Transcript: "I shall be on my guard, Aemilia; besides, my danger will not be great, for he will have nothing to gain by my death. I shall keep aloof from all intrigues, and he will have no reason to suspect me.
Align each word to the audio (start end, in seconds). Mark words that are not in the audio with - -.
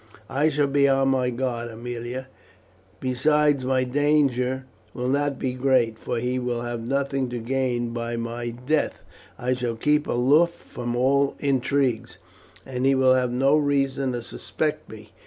"I 0.31 0.49
shall 0.49 0.65
be 0.65 0.87
on 0.87 1.09
my 1.09 1.29
guard, 1.29 1.69
Aemilia; 1.69 2.25
besides, 2.99 3.63
my 3.63 3.83
danger 3.83 4.65
will 4.95 5.09
not 5.09 5.37
be 5.37 5.53
great, 5.53 5.99
for 5.99 6.17
he 6.17 6.39
will 6.39 6.61
have 6.61 6.81
nothing 6.81 7.29
to 7.29 7.37
gain 7.37 7.91
by 7.91 8.15
my 8.17 8.49
death. 8.49 9.03
I 9.37 9.53
shall 9.53 9.75
keep 9.75 10.07
aloof 10.07 10.49
from 10.53 10.95
all 10.95 11.35
intrigues, 11.37 12.17
and 12.65 12.83
he 12.87 12.95
will 12.95 13.13
have 13.13 13.29
no 13.31 13.55
reason 13.55 14.13
to 14.13 14.23
suspect 14.23 14.89
me. 14.89 15.11